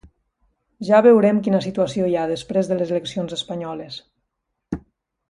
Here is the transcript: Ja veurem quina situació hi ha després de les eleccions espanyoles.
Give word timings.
Ja 0.87 1.01
veurem 1.07 1.41
quina 1.47 1.59
situació 1.65 2.07
hi 2.13 2.17
ha 2.17 2.23
després 2.31 2.71
de 2.71 2.79
les 2.79 2.95
eleccions 2.97 3.37
espanyoles. 3.41 4.01